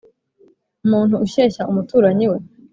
umuntu 0.85 1.15
ushyeshya 1.25 1.67
umuturanyi 1.71 2.25
we, 2.31 2.37